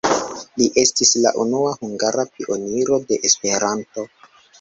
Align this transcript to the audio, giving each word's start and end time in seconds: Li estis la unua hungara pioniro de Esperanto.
Li 0.59 0.67
estis 0.83 1.11
la 1.25 1.33
unua 1.43 1.73
hungara 1.81 2.25
pioniro 2.37 2.99
de 3.13 3.21
Esperanto. 3.31 4.07